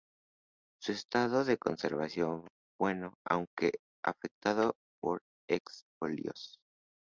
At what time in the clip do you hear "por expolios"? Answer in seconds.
4.99-6.57